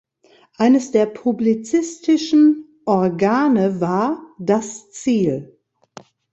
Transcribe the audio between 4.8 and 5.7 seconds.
Ziel.